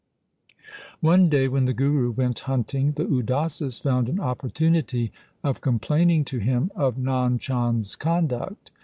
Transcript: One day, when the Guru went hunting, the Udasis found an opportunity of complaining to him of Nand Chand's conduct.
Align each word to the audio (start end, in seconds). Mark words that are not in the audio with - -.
One 1.01 1.29
day, 1.29 1.47
when 1.47 1.65
the 1.65 1.75
Guru 1.75 2.09
went 2.09 2.39
hunting, 2.39 2.93
the 2.93 3.05
Udasis 3.05 3.79
found 3.79 4.09
an 4.09 4.19
opportunity 4.19 5.11
of 5.43 5.61
complaining 5.61 6.25
to 6.25 6.39
him 6.39 6.71
of 6.75 6.95
Nand 6.95 7.39
Chand's 7.39 7.95
conduct. 7.95 8.71